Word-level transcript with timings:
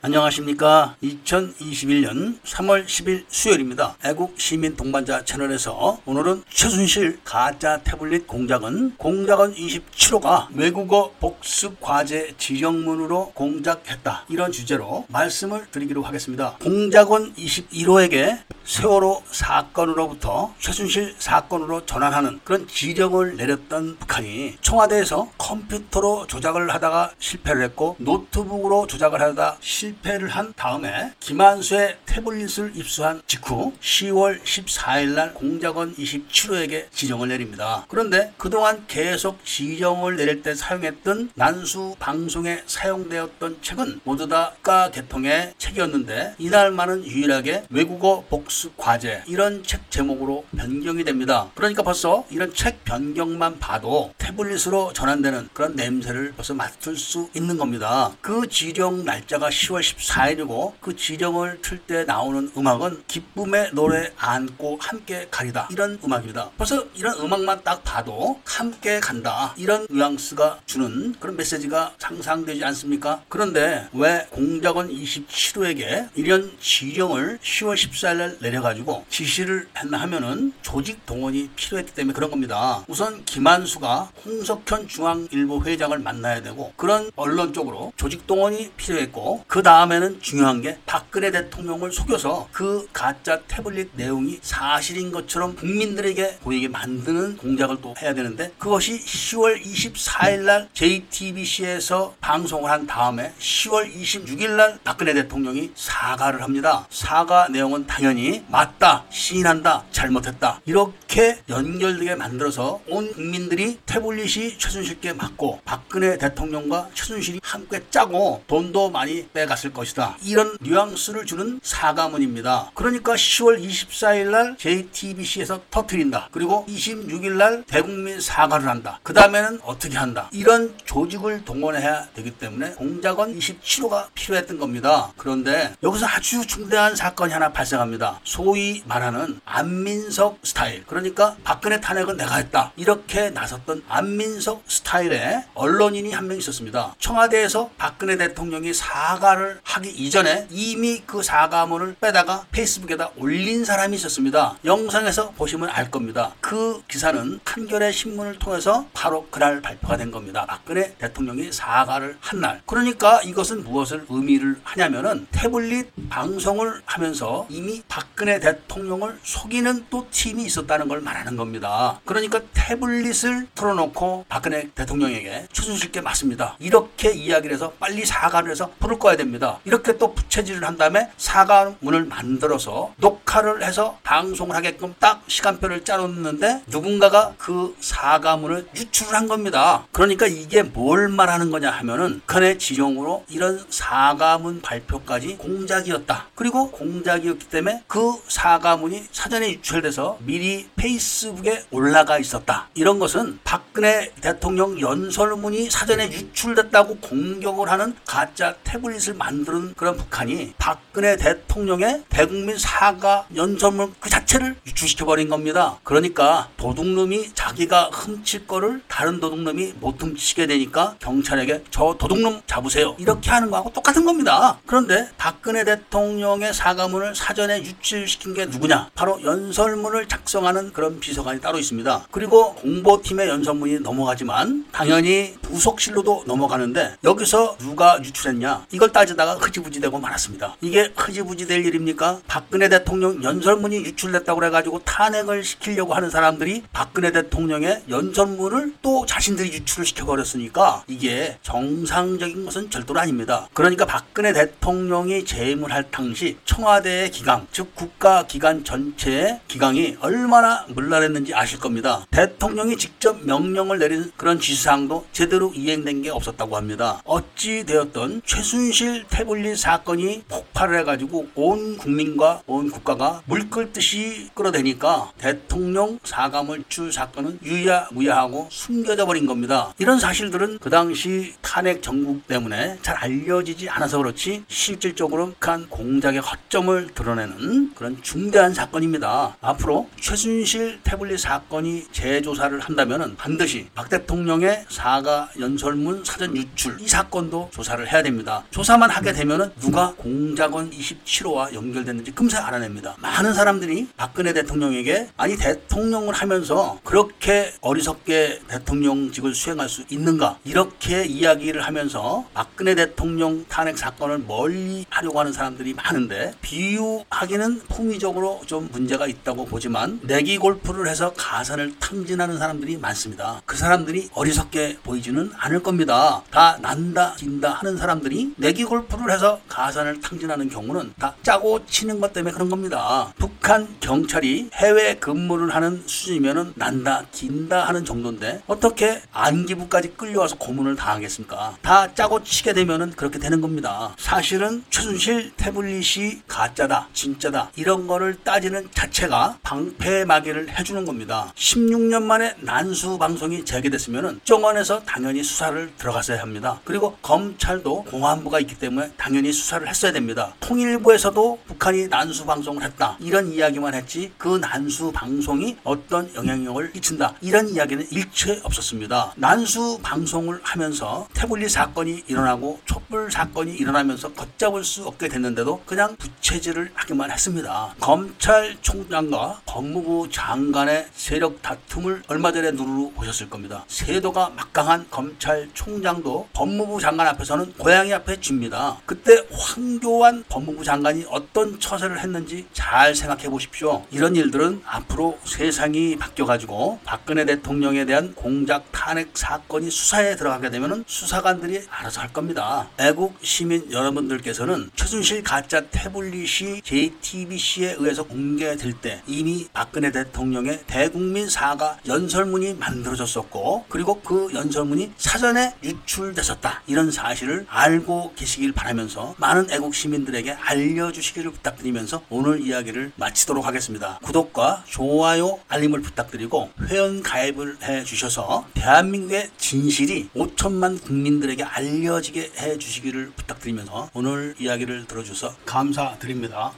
안녕하십니까. 0.00 0.94
2021년 1.02 2.40
3월 2.42 2.86
10일 2.86 3.24
수요일입니다. 3.28 3.96
애국 4.04 4.40
시민 4.40 4.76
동반자 4.76 5.24
채널에서 5.24 6.00
오늘은 6.06 6.44
최순실 6.48 7.18
가짜 7.24 7.80
태블릿 7.82 8.28
공작은 8.28 8.94
공작원 8.96 9.52
27호가 9.56 10.46
외국어 10.54 11.10
복습 11.18 11.80
과제 11.80 12.34
지령문으로 12.38 13.32
공작했다. 13.34 14.26
이런 14.28 14.52
주제로 14.52 15.04
말씀을 15.08 15.66
드리기로 15.72 16.04
하겠습니다. 16.04 16.54
공작원 16.60 17.34
21호에게 17.34 18.38
세월호 18.62 19.24
사건으로부터 19.26 20.54
최순실 20.60 21.16
사건으로 21.18 21.86
전환하는 21.86 22.38
그런 22.44 22.68
지령을 22.68 23.36
내렸던 23.36 23.96
북한이 23.98 24.58
청와대에서 24.60 25.32
컴퓨터로 25.38 26.28
조작을 26.28 26.72
하다가 26.72 27.12
실패를 27.18 27.62
했고 27.62 27.96
노트북으로 27.98 28.86
조작을 28.86 29.20
하다 29.20 29.56
실패 29.60 29.87
를 30.02 30.28
한 30.28 30.52
다음에 30.54 31.12
김한수의 31.20 31.98
태블릿을 32.06 32.72
입수한 32.74 33.22
직후 33.26 33.72
10월 33.80 34.42
14일 34.42 35.14
날 35.14 35.34
공작원 35.34 35.94
27호에게 35.96 36.90
지령을 36.90 37.28
내립니다. 37.28 37.84
그런데 37.88 38.32
그동안 38.36 38.84
계속 38.86 39.44
지령을 39.44 40.16
내릴 40.16 40.42
때 40.42 40.54
사용했던 40.54 41.30
난수 41.34 41.96
방송에 41.98 42.62
사용되었던 42.66 43.58
책은 43.62 44.00
모두 44.04 44.28
다 44.28 44.52
국가 44.56 44.90
개통의 44.90 45.54
책이었는데 45.58 46.34
이날만은 46.38 47.04
유일하게 47.04 47.64
외국어 47.70 48.24
복수 48.28 48.72
과제 48.76 49.22
이런 49.26 49.62
책 49.62 49.90
제목으로 49.90 50.44
변경이 50.56 51.04
됩니다. 51.04 51.50
그러니까 51.54 51.82
벌써 51.82 52.24
이런 52.30 52.52
책 52.52 52.84
변경만 52.84 53.58
봐도 53.58 54.12
태블릿으로 54.18 54.92
전환되는 54.92 55.48
그런 55.52 55.74
냄새를 55.74 56.32
벌써 56.32 56.54
맡을 56.54 56.96
수 56.96 57.30
있는 57.34 57.56
겁니다. 57.56 58.12
그 58.20 58.48
지령 58.48 59.04
날짜가 59.04 59.48
10월 59.48 59.77
14일이고 59.80 60.74
그 60.80 60.96
지령을 60.96 61.60
틀때 61.62 62.04
나오는 62.04 62.50
음악은 62.56 63.04
기쁨의 63.06 63.70
노래 63.72 64.12
안고 64.16 64.78
함께 64.80 65.26
가리다 65.30 65.68
이런 65.70 65.98
음악입니다. 66.04 66.50
벌써 66.56 66.84
이런 66.94 67.18
음악만 67.20 67.62
딱 67.64 67.82
봐도 67.84 68.40
함께 68.44 69.00
간다 69.00 69.54
이런 69.56 69.86
뉘앙스가 69.90 70.60
주는 70.66 71.14
그런 71.18 71.36
메시지가 71.36 71.94
상상되지 71.98 72.64
않습니까? 72.64 73.22
그런데 73.28 73.88
왜 73.92 74.26
공작원 74.30 74.88
27호에게 74.88 76.08
이런 76.14 76.52
지령을 76.60 77.38
10월 77.42 77.74
14일 77.74 78.16
날 78.16 78.36
내려가지고 78.40 79.04
지시를 79.08 79.68
했나 79.76 79.98
하면은 79.98 80.52
조직 80.62 81.06
동원이 81.06 81.50
필요했기 81.56 81.94
때문에 81.94 82.14
그런 82.14 82.30
겁니다. 82.30 82.84
우선 82.88 83.24
김한수가 83.24 84.10
홍석현 84.24 84.88
중앙일보 84.88 85.62
회장을 85.64 85.98
만나야 85.98 86.42
되고 86.42 86.72
그런 86.76 87.10
언론 87.16 87.52
쪽으로 87.52 87.92
조직 87.96 88.26
동원이 88.26 88.72
필요했고 88.76 89.44
그 89.46 89.62
다음에는 89.68 90.22
중요한 90.22 90.62
게 90.62 90.78
박근혜 90.86 91.30
대통령을 91.30 91.92
속여서 91.92 92.48
그 92.52 92.88
가짜 92.90 93.42
태블릿 93.48 93.90
내용이 93.96 94.38
사실인 94.40 95.12
것처럼 95.12 95.56
국민들에게 95.56 96.38
보이게 96.38 96.68
만드는 96.68 97.36
공작을 97.36 97.82
또 97.82 97.94
해야 98.00 98.14
되는데 98.14 98.50
그것이 98.56 98.98
10월 98.98 99.62
24일 99.62 100.38
날 100.44 100.68
JTBC에서 100.72 102.14
방송을 102.18 102.70
한 102.70 102.86
다음에 102.86 103.34
10월 103.38 103.94
26일 103.94 104.52
날 104.52 104.78
박근혜 104.84 105.12
대통령이 105.12 105.72
사과를 105.74 106.40
합니다. 106.40 106.86
사과 106.88 107.48
내용은 107.48 107.86
당연히 107.86 108.42
맞다, 108.48 109.04
시인한다, 109.10 109.84
잘못했다. 109.90 110.62
이렇게 110.64 111.40
연결되게 111.50 112.14
만들어서 112.14 112.80
온 112.88 113.12
국민들이 113.12 113.78
태블릿이 113.84 114.56
최순실께 114.56 115.12
맞고 115.12 115.60
박근혜 115.66 116.16
대통령과 116.16 116.88
최순실이 116.94 117.40
함께 117.42 117.82
짜고 117.90 118.44
돈도 118.46 118.88
많이 118.88 119.28
빼갔 119.28 119.57
을 119.64 119.72
것이다. 119.72 120.16
이런 120.22 120.56
뉘앙스를 120.60 121.26
주는 121.26 121.58
사과문입니다. 121.64 122.70
그러니까 122.74 123.14
10월 123.14 123.60
24일 123.60 124.28
날 124.30 124.56
JTBC에서 124.56 125.62
터트린다. 125.70 126.28
그리고 126.30 126.64
26일 126.68 127.32
날 127.32 127.64
대국민 127.66 128.20
사과를 128.20 128.68
한다. 128.68 129.00
그 129.02 129.12
다음에는 129.12 129.58
어떻게 129.64 129.96
한다. 129.96 130.28
이런 130.32 130.76
조직을 130.84 131.44
동원해야 131.44 132.06
되기 132.14 132.30
때문에 132.30 132.70
공작원 132.74 133.36
27호가 133.36 134.06
필요했던 134.14 134.58
겁니다. 134.58 135.12
그런데 135.16 135.74
여기서 135.82 136.06
아주 136.06 136.46
중대한 136.46 136.94
사건이 136.94 137.32
하나 137.32 137.50
발생합니다. 137.52 138.20
소위 138.22 138.82
말하는 138.86 139.40
안민석 139.44 140.38
스타일. 140.44 140.84
그러니까 140.86 141.34
박근혜 141.42 141.80
탄핵은 141.80 142.16
내가 142.16 142.36
했다. 142.36 142.72
이렇게 142.76 143.30
나섰던 143.30 143.82
안민석 143.88 144.62
스타일의 144.68 145.46
언론인이 145.54 146.12
한 146.12 146.28
명 146.28 146.36
있었습니다. 146.36 146.94
청와대에서 146.98 147.70
박근혜 147.78 148.18
대통령이 148.18 148.74
사과를 148.74 149.47
하기 149.62 149.90
이전에 149.90 150.46
이미 150.50 151.02
그 151.06 151.22
사과문을 151.22 151.96
빼다가 152.00 152.46
페이스북에다 152.52 153.10
올린 153.16 153.64
사람이 153.64 153.96
있었습니다. 153.96 154.56
영상에서 154.64 155.30
보시면 155.32 155.68
알 155.70 155.90
겁니다. 155.90 156.34
그 156.40 156.82
기사는 156.88 157.40
한겨레 157.44 157.92
신문을 157.92 158.38
통해서 158.38 158.86
바로 158.92 159.26
그날 159.30 159.60
발표가 159.60 159.96
된 159.96 160.10
겁니다. 160.10 160.46
박근혜 160.46 160.94
대통령이 160.96 161.52
사과를 161.52 162.16
한 162.20 162.40
날. 162.40 162.62
그러니까 162.66 163.20
이것은 163.22 163.64
무엇을 163.64 164.06
의미를 164.08 164.60
하냐면은 164.62 165.26
태블릿 165.32 165.92
방송을 166.08 166.82
하면서 166.86 167.46
이미 167.50 167.82
박근혜 167.88 168.38
대통령을 168.38 169.18
속이는 169.22 169.86
또 169.90 170.06
팀이 170.10 170.44
있었다는 170.44 170.88
걸 170.88 171.00
말하는 171.00 171.36
겁니다. 171.36 172.00
그러니까 172.04 172.40
태블릿을 172.54 173.48
틀어놓고 173.54 174.26
박근혜 174.28 174.68
대통령에게 174.74 175.48
최순실께 175.52 176.00
맞습니다. 176.00 176.56
이렇게 176.58 177.10
이야기를 177.10 177.54
해서 177.54 177.72
빨리 177.78 178.04
사과를 178.04 178.50
해서 178.50 178.70
풀을 178.78 178.98
꺼야 178.98 179.16
됩니다. 179.16 179.37
이렇게 179.64 179.96
또 179.98 180.14
부채질을 180.14 180.64
한 180.64 180.76
다음에 180.76 181.10
사과문을 181.16 182.04
만들어서 182.04 182.92
녹화를 182.96 183.62
해서 183.62 183.98
방송을 184.02 184.54
하게끔 184.56 184.94
딱 184.98 185.22
시간표를 185.26 185.84
짜놓는데 185.84 186.62
누군가가 186.66 187.34
그 187.38 187.76
사과문을 187.80 188.68
유출을 188.76 189.14
한 189.14 189.28
겁니다. 189.28 189.86
그러니까 189.92 190.26
이게 190.26 190.62
뭘 190.62 191.08
말하는 191.08 191.50
거냐 191.50 191.70
하면은 191.70 192.20
북한의 192.26 192.58
지령으로 192.58 193.24
이런 193.28 193.64
사과문 193.70 194.60
발표까지 194.60 195.36
공작이었다. 195.36 196.26
그리고 196.34 196.70
공작이었기 196.70 197.48
때문에 197.48 197.82
그 197.86 198.12
사과문이 198.28 199.04
사전에 199.12 199.50
유출돼서 199.50 200.18
미리 200.20 200.68
페이스북에 200.76 201.64
올라가 201.70 202.18
있었다. 202.18 202.68
이런 202.74 202.98
것은 202.98 203.38
박근혜 203.44 204.12
대통령 204.20 204.80
연설문이 204.80 205.70
사전에 205.70 206.10
유출됐다고 206.10 206.96
공격을 206.98 207.70
하는 207.70 207.96
가짜 208.06 208.54
태블릿을 208.64 209.14
만드는 209.28 209.74
그런 209.74 209.96
북한이 209.96 210.54
박근혜 210.56 211.16
대통령의 211.16 212.04
대국민 212.08 212.56
사과 212.56 213.26
연설문 213.34 213.94
그 214.00 214.08
자체를 214.08 214.56
유출시켜버린 214.66 215.28
겁니다. 215.28 215.78
그러니까 215.84 216.48
도둑놈이 216.56 217.34
자기가 217.34 217.90
훔칠 217.92 218.46
거를 218.46 218.80
다른 218.88 219.20
도둑놈이 219.20 219.74
못 219.80 220.02
훔치게 220.02 220.46
되니까 220.46 220.96
경찰에게 221.00 221.64
저 221.70 221.96
도둑놈 221.98 222.40
잡으세요. 222.46 222.96
이렇게 222.98 223.30
하는 223.30 223.50
거하고 223.50 223.70
똑같은 223.72 224.04
겁니다. 224.04 224.58
그런데 224.66 225.10
박근혜 225.18 225.64
대통령의 225.64 226.54
사과문을 226.54 227.14
사전에 227.14 227.62
유출시킨 227.62 228.34
게 228.34 228.46
누구냐? 228.46 228.90
바로 228.94 229.20
연설문을 229.22 230.08
작성하는 230.08 230.72
그런 230.72 231.00
비서관이 231.00 231.40
따로 231.40 231.58
있습니다. 231.58 232.06
그리고 232.10 232.54
공보팀의 232.54 233.28
연설문이 233.28 233.80
넘어가지만 233.80 234.66
당연히 234.72 235.34
부속실로도 235.42 236.24
넘어가는데 236.26 236.96
여기서 237.04 237.58
누가 237.58 237.98
유출했냐? 238.02 238.66
이걸 238.72 238.90
따지 238.90 239.07
다가 239.16 239.34
흐지부지 239.34 239.80
되고 239.80 239.98
말았습니다. 239.98 240.56
이게 240.60 240.92
흐지부지 240.96 241.46
될 241.46 241.64
일입니까? 241.64 242.20
박근혜 242.26 242.68
대통령 242.68 243.22
연설문이 243.22 243.76
유출됐다고 243.76 244.40
그래가지고 244.40 244.80
탄핵을 244.80 245.44
시키려고 245.44 245.94
하는 245.94 246.10
사람들이 246.10 246.64
박근혜 246.72 247.12
대통령의 247.12 247.82
연설문을 247.88 248.74
또 248.82 249.06
자신들이 249.06 249.52
유출을 249.52 249.86
시켜버렸으니까 249.86 250.84
이게 250.86 251.38
정상적인 251.42 252.44
것은 252.44 252.70
절대로 252.70 253.00
아닙니다. 253.00 253.48
그러니까 253.52 253.86
박근혜 253.86 254.32
대통령이 254.32 255.24
재임을 255.24 255.72
할 255.72 255.90
당시 255.90 256.36
청와대의 256.44 257.10
기강, 257.10 257.46
즉 257.52 257.74
국가기관 257.74 258.64
전체의 258.64 259.40
기강이 259.48 259.96
얼마나 260.00 260.64
물란했는지 260.68 261.34
아실 261.34 261.58
겁니다. 261.58 262.06
대통령이 262.10 262.76
직접 262.76 263.24
명령을 263.24 263.78
내린 263.78 264.10
그런 264.16 264.40
지시사항도 264.40 265.06
제대로 265.12 265.52
이행된 265.54 266.02
게 266.02 266.10
없었다고 266.10 266.56
합니다. 266.56 267.00
어찌 267.04 267.64
되었던 267.64 268.22
최순실 268.24 268.97
태블릿 269.08 269.58
사건이 269.58 270.24
폭발을 270.28 270.80
해가지고 270.80 271.28
온 271.34 271.76
국민과 271.76 272.42
온 272.46 272.70
국가가 272.70 273.22
물 273.26 273.48
끓듯이 273.50 274.30
끌어대니까 274.34 275.12
대통령 275.18 275.98
사과물출 276.04 276.92
사건은 276.92 277.38
유야무야하고 277.42 278.48
숨겨져 278.50 279.06
버린 279.06 279.26
겁니다. 279.26 279.72
이런 279.78 279.98
사실들은 279.98 280.58
그 280.58 280.70
당시 280.70 281.34
탄핵 281.40 281.82
정국 281.82 282.26
때문에 282.26 282.78
잘 282.82 282.96
알려지지 282.96 283.68
않아서 283.68 283.98
그렇지 283.98 284.44
실질적으로 284.48 285.30
북한 285.30 285.68
공작의 285.68 286.20
허점을 286.20 286.94
드러내는 286.94 287.74
그런 287.74 288.02
중대한 288.02 288.54
사건입니다. 288.54 289.36
앞으로 289.40 289.88
최순실 290.00 290.80
태블릿 290.82 291.20
사건이 291.20 291.86
재조사를 291.92 292.58
한다면 292.60 293.16
반드시 293.16 293.68
박 293.74 293.88
대통령의 293.88 294.64
사과 294.68 295.28
연설문 295.38 296.04
사전 296.04 296.36
유출 296.36 296.80
이 296.80 296.88
사건도 296.88 297.50
조사를 297.52 297.90
해야 297.92 298.02
됩니다. 298.02 298.44
조사만 298.50 298.87
수사만 298.88 298.90
하게 298.90 299.12
되면은 299.12 299.52
누가 299.60 299.94
공작원 299.96 300.70
27호와 300.70 301.52
연결됐는지 301.52 302.12
금세 302.12 302.38
알아냅니다. 302.38 302.96
많은 302.98 303.34
사람들이 303.34 303.88
박근혜 303.96 304.32
대통령에게 304.32 305.10
아니 305.16 305.36
대통령을 305.36 306.14
하면서 306.14 306.80
그렇게 306.82 307.52
어리석게 307.60 308.40
대통령직을 308.48 309.34
수행할 309.34 309.68
수 309.68 309.84
있는가 309.90 310.38
이렇게 310.44 311.04
이야기를 311.04 311.62
하면서 311.62 312.26
박근혜 312.34 312.74
대통령 312.74 313.44
탄핵 313.48 313.78
사건을 313.78 314.24
멀리 314.26 314.86
하려고 314.88 315.20
하는 315.20 315.32
사람들이 315.32 315.74
많은데 315.74 316.32
비유하기는 316.40 317.60
품위적으로 317.68 318.40
좀 318.46 318.68
문제가 318.72 319.06
있다고 319.06 319.44
보지만 319.44 320.00
내기 320.02 320.38
골프를 320.38 320.88
해서 320.88 321.12
가산을 321.16 321.78
탕진하는 321.78 322.38
사람들이 322.38 322.78
많습니다. 322.78 323.42
그 323.44 323.56
사람들이 323.56 324.08
어리석게 324.14 324.78
보이지는 324.82 325.30
않을 325.36 325.62
겁니다. 325.62 326.22
다 326.30 326.58
난다 326.62 327.14
진다 327.16 327.52
하는 327.52 327.76
사람들이 327.76 328.34
내기 328.36 328.64
골프 328.64 328.77
를 328.86 329.10
해서 329.10 329.40
가산을 329.48 330.00
탕진하는 330.00 330.48
경우는 330.48 330.94
다 330.98 331.14
짜고 331.22 331.64
치는 331.66 332.00
것 332.00 332.12
때문에 332.12 332.32
그런 332.32 332.48
겁니다. 332.48 333.12
북 333.18 333.37
한 333.48 333.66
경찰이 333.80 334.50
해외 334.52 334.96
근무를 334.96 335.54
하는 335.54 335.82
수준이면은 335.86 336.52
난다 336.54 337.06
긴다 337.12 337.66
하는 337.66 337.82
정도인데 337.82 338.42
어떻게 338.46 339.00
안기부까지 339.10 339.94
끌려와서 339.96 340.36
고문을 340.36 340.76
당하겠습니까? 340.76 341.56
다 341.62 341.94
짜고 341.94 342.22
치게 342.22 342.52
되면은 342.52 342.90
그렇게 342.90 343.18
되는 343.18 343.40
겁니다. 343.40 343.94
사실은 343.96 344.62
최순실 344.68 345.32
태블릿이 345.38 346.24
가짜다 346.28 346.88
진짜다 346.92 347.50
이런 347.56 347.86
거를 347.86 348.16
따지는 348.22 348.68
자체가 348.74 349.38
방패막이를 349.42 350.58
해주는 350.58 350.84
겁니다. 350.84 351.32
16년 351.34 352.02
만에 352.02 352.34
난수 352.40 352.98
방송이 352.98 353.46
재개됐으면은 353.46 354.20
정원에서 354.24 354.82
당연히 354.82 355.22
수사를 355.22 355.72
들어갔어야 355.78 356.20
합니다. 356.20 356.60
그리고 356.64 356.98
검찰도 357.00 357.84
공안부가 357.84 358.40
있기 358.40 358.58
때문에 358.58 358.92
당연히 358.98 359.32
수사를 359.32 359.66
했어야 359.66 359.92
됩니다. 359.92 360.34
통일부에서도 360.40 361.38
북한이 361.46 361.88
난수 361.88 362.26
방송을 362.26 362.62
했다 362.62 362.98
이런 363.00 363.37
이야기만 363.38 363.74
했지 363.74 364.12
그 364.18 364.38
난수 364.38 364.92
방송이 364.92 365.56
어떤 365.64 366.12
영향력을 366.14 366.72
끼친다 366.72 367.14
이런 367.20 367.48
이야기는 367.48 367.86
일체 367.90 368.40
없었습니다. 368.42 369.12
난수 369.16 369.78
방송을 369.82 370.40
하면서 370.42 371.08
태블릿 371.14 371.50
사건이 371.50 372.04
일어나고 372.08 372.60
촛불 372.66 373.10
사건이 373.10 373.54
일어나면서 373.54 374.12
걷잡을 374.12 374.64
수 374.64 374.86
없게 374.86 375.08
됐는데도 375.08 375.62
그냥 375.64 375.96
부채질을 375.96 376.72
하기만 376.74 377.10
했습니다. 377.10 377.74
검찰총장과 377.80 379.42
법무부 379.46 380.08
장관의 380.10 380.88
세력 380.92 381.40
다툼을 381.40 382.02
얼마 382.08 382.32
전에 382.32 382.50
누르고 382.50 382.92
보셨을 382.92 383.30
겁니다. 383.30 383.64
세도가 383.68 384.30
막강한 384.30 384.86
검찰총장도 384.90 386.28
법무부 386.32 386.80
장관 386.80 387.06
앞에서는 387.08 387.54
고양이 387.54 387.92
앞에 387.94 388.20
쥡니다. 388.20 388.78
그때 388.84 389.24
황교안 389.30 390.24
법무부 390.28 390.64
장관이 390.64 391.06
어떤 391.08 391.60
처세를 391.60 392.00
했는지 392.00 392.46
잘 392.52 392.94
생각해 392.94 393.27
보십시오. 393.28 393.84
이런 393.90 394.16
일들은 394.16 394.62
앞으로 394.64 395.18
세상이 395.24 395.96
바뀌어가지고 395.96 396.80
박근혜 396.84 397.24
대통령에 397.24 397.84
대한 397.84 398.14
공작 398.14 398.70
탄핵 398.72 399.16
사건이 399.16 399.70
수사에 399.70 400.16
들어가게 400.16 400.50
되면 400.50 400.84
수사관들이 400.86 401.62
알아서 401.68 402.00
할 402.00 402.12
겁니다. 402.12 402.68
애국 402.78 403.18
시민 403.22 403.70
여러분들께서는 403.70 404.70
최순실 404.74 405.22
가짜 405.22 405.62
태블릿이 405.70 406.62
JTBC에 406.62 407.76
의해서 407.78 408.02
공개될 408.02 408.74
때 408.80 409.02
이미 409.06 409.48
박근혜 409.52 409.90
대통령의 409.90 410.62
대국민 410.66 411.28
사과 411.28 411.78
연설문이 411.86 412.54
만들어졌었고 412.54 413.66
그리고 413.68 414.00
그 414.00 414.30
연설문이 414.34 414.92
사전에 414.96 415.54
유출됐었다 415.62 416.62
이런 416.66 416.90
사실을 416.90 417.46
알고 417.48 418.14
계시길 418.16 418.52
바라면서 418.52 419.14
많은 419.18 419.50
애국 419.50 419.74
시민들에게 419.74 420.32
알려주시기를 420.32 421.30
부탁드리면서 421.32 422.02
오늘 422.08 422.40
이야기를 422.40 422.92
마치도록 423.08 423.46
하겠습니다. 423.46 423.98
구독과 424.02 424.64
좋아요 424.66 425.38
알림을 425.48 425.80
부탁드리고 425.82 426.50
회원 426.66 427.02
가입을 427.02 427.58
해 427.62 427.84
주셔서 427.84 428.46
대한민국의 428.54 429.30
진실이 429.38 430.10
5천만 430.14 430.82
국민들에게 430.82 431.42
알려지게 431.42 432.32
해 432.38 432.58
주시기를 432.58 433.12
부탁드리면서 433.16 433.90
오늘 433.94 434.34
이야기를 434.38 434.86
들어주셔서 434.86 435.36
감사드립니다. 435.46 436.52